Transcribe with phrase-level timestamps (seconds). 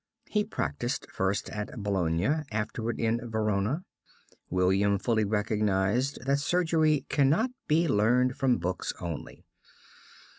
[0.25, 3.83] He practised first at Bologna, afterward in Verona.
[4.49, 9.45] William fully recognised that surgery cannot be learned from books only.